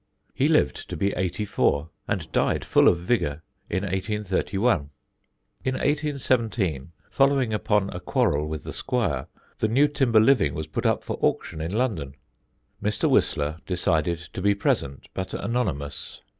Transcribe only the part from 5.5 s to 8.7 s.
In 1817, following upon a quarrel with